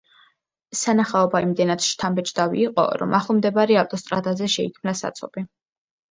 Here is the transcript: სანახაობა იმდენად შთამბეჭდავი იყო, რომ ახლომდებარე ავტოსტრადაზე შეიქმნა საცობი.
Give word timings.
სანახაობა 0.77 1.41
იმდენად 1.47 1.83
შთამბეჭდავი 1.87 2.57
იყო, 2.67 2.85
რომ 3.01 3.13
ახლომდებარე 3.17 3.77
ავტოსტრადაზე 3.83 4.49
შეიქმნა 4.55 4.95
საცობი. 5.03 5.45